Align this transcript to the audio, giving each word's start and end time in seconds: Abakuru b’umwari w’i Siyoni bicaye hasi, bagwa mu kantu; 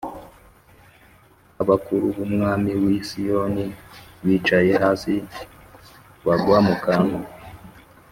Abakuru 1.61 2.05
b’umwari 2.15 2.71
w’i 2.83 2.97
Siyoni 3.07 3.65
bicaye 4.25 4.71
hasi, 4.83 5.13
bagwa 6.25 6.57
mu 6.67 6.75
kantu; 6.85 7.17